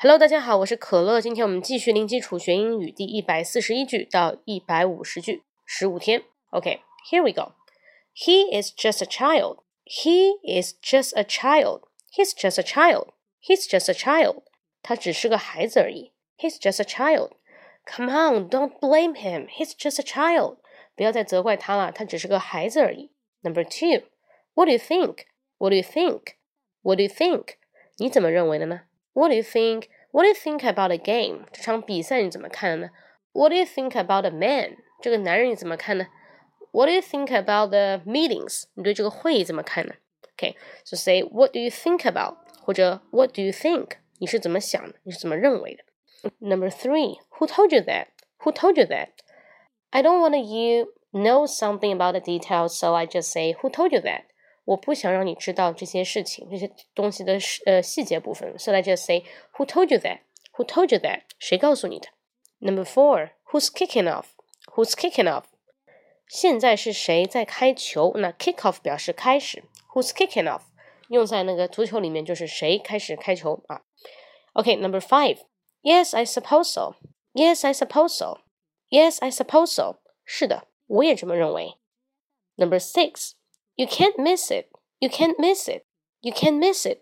[0.00, 1.20] Hello，大家好，我是可乐。
[1.20, 6.22] 今天我们继续零基础学英语第一百四十一句到一百五十句，十五天。
[6.50, 7.52] OK，here、okay, we go.
[8.14, 9.60] He is just a child.
[9.84, 11.82] He is just a child.
[12.12, 13.08] He's just a child.
[13.40, 14.42] He's just a child.
[14.82, 16.12] 他只是个孩子而已。
[16.38, 17.32] He's just a child.
[17.86, 19.48] Come on, don't blame him.
[19.48, 20.58] He's just a child.
[20.94, 23.10] 不要再责怪他了，他只是个孩子而已。
[23.42, 24.06] Number two,
[24.54, 25.24] what do you think?
[25.58, 26.34] What do you think?
[26.82, 27.54] What do you think?
[27.98, 28.82] 你怎么认为的呢
[29.12, 29.88] ？what do you think?
[30.12, 31.46] What do you think about a game?
[31.52, 32.90] 这场比赛你怎么看呢？
[33.32, 34.76] What do you think about a man?
[35.02, 36.06] 这个男人你怎么看呢？
[36.72, 38.64] What do you think about the meetings?
[38.74, 39.94] 你对这个会议怎么看呢？
[40.36, 42.36] Okay, so say What do you think about?
[42.62, 43.92] 或者 What do you think?
[44.18, 44.98] 你是怎么想的？
[45.04, 45.84] 你是怎么认为的？
[46.38, 48.06] Number three, Who told you that?
[48.40, 49.08] Who told you that?
[49.90, 53.92] I don't want you know something about the details, so I just say Who told
[53.92, 54.24] you that?
[54.64, 58.58] 我不想让你知道这些事情、这些东西的呃细节部分。
[58.58, 59.24] So I just say,
[59.54, 60.20] Who told you that?
[60.54, 61.22] Who told you that?
[61.38, 62.08] 谁告诉你的？
[62.58, 64.26] Number four, Who's kicking off?
[64.74, 65.44] Who's kicking off?
[66.28, 68.12] 现在是谁在开球？
[68.16, 69.62] 那 kick off 表示开始。
[69.92, 70.62] Who's kicking off?
[71.08, 73.82] 用在那个足球里面就是谁开始开球啊？
[74.54, 75.38] Okay, number five.
[75.82, 76.96] Yes, I suppose so.
[77.32, 78.38] Yes, I suppose so.
[78.90, 80.00] Yes, I suppose so.
[80.24, 81.76] 是的，我也这么认为。
[82.56, 83.32] Number six.
[83.80, 84.66] You can't miss it.
[84.98, 85.84] You can't miss it.
[86.20, 87.00] You can't miss it.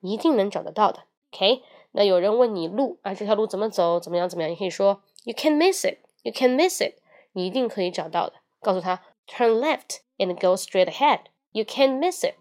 [0.00, 1.04] 一定能找得到的。
[1.32, 1.62] OK，
[1.92, 4.00] 那有人问你路啊，这条路怎么走？
[4.00, 4.28] 怎么样？
[4.28, 4.50] 怎么样？
[4.50, 5.98] 你可以说 You can't miss it.
[6.22, 6.94] You can't miss it.
[7.32, 8.34] 你一定可以找到的。
[8.60, 11.20] 告诉他 Turn left and go straight ahead.
[11.52, 12.34] You can't miss it.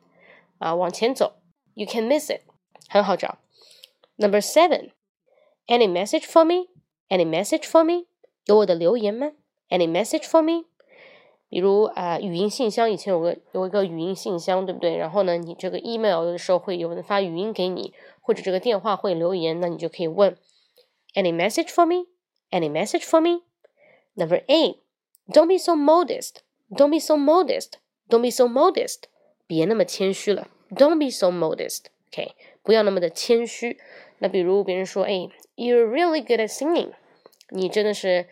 [0.59, 1.37] 啊，往前走。
[1.73, 2.41] You can miss it.
[2.89, 3.37] 很好找。
[4.17, 4.91] Number seven.
[5.67, 6.69] Any message for me?
[7.09, 8.05] Any message for me?
[8.45, 9.31] 有我的留言吗？
[9.69, 10.65] Any message for me?
[11.50, 14.96] 比如啊、语音信箱以前有个有一个语音信箱，对不对？
[14.96, 20.36] 然后呢，你这个 email 有的时候会有人发语音给你，或者这个电话会留言，那你就可以问
[21.14, 22.06] Any message for me?
[22.52, 23.42] Any message for me?
[24.14, 24.76] Number eight,
[25.28, 26.36] don't be so modest.
[26.70, 27.72] Don't be so modest.
[28.08, 29.02] Don't be so modest.
[29.48, 30.46] 别那么谦虚了。
[30.70, 31.86] Don't be so modest.
[32.12, 33.76] OK，不要那么的谦虚。
[34.18, 36.92] 那比如别人说，哎，You're really good at singing.
[37.48, 38.28] 你真的是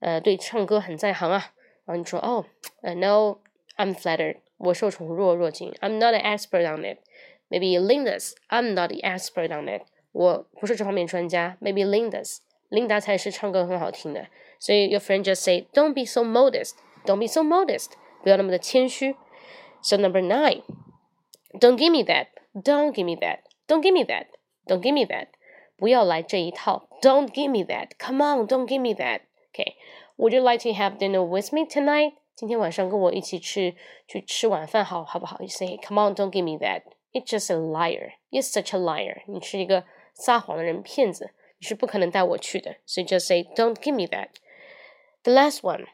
[0.00, 1.52] 呃对唱歌很在行啊。
[1.87, 2.45] 然后你说哦，
[2.81, 3.39] 呃，No,
[3.77, 5.71] I'm flattered，我受宠若若惊。
[5.81, 6.99] I'm not an expert on it.
[7.49, 9.83] Maybe Linda's, I'm not the expert on it.
[10.11, 11.57] 我不是这方面专家。
[11.61, 12.37] Maybe Linda's,
[12.69, 14.27] Linda 才是唱歌很好听的。
[14.59, 16.73] 所以 your friend just say, don't be so modest,
[17.05, 17.91] don't be so modest，
[18.23, 19.15] 不要那么的谦虚。
[19.81, 20.63] So number nine,
[21.59, 24.27] don't give me that, don't give me that, don't give me that,
[24.65, 25.27] don't give me that，
[25.75, 26.87] 不要来这一套。
[27.01, 29.23] Don't give me that, come on, don't give me that.
[29.51, 29.75] Okay.
[30.17, 32.13] Would you like to have dinner with me tonight?
[32.35, 33.75] 今天晚上跟我一起去
[34.07, 35.39] 去吃晚饭好好不好？
[35.39, 36.83] You say, come on, don't give me that.
[37.11, 38.13] It's just a liar.
[38.31, 39.21] You're such a liar.
[39.27, 41.31] 你是一个撒谎的人，骗子。
[41.59, 42.77] 你是不可能带我去的。
[42.85, 44.29] So you just say, don't give me that.
[45.23, 45.85] The last one.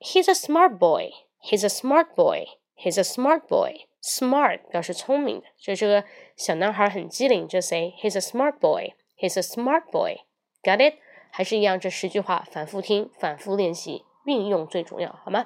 [0.00, 1.10] He's a smart boy.
[1.42, 2.46] He's a smart boy.
[2.76, 3.86] He's a smart boy.
[4.02, 6.04] Smart 表示聪明的，就这个
[6.36, 7.46] 小男孩很机灵。
[7.46, 8.94] 就 say he's a smart boy.
[9.16, 10.20] He's a smart boy.
[10.62, 10.96] Got it?
[11.29, 15.45] 还是一样，这十句话反复听，反复练习，运用最重要，好吗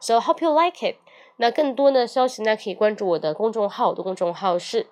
[0.00, 0.96] ？So hope you like it。
[1.36, 4.86] 那更多的消息呢，可以关注我的公众号，我的公众号是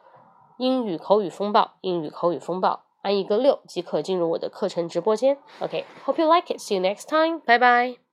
[0.58, 5.38] 英语口语风暴，英语口语风暴，按一个六即可进入我的课程直播间。
[5.60, 6.58] OK，hope you like it。
[6.58, 7.40] See you next time。
[7.40, 8.09] 拜拜。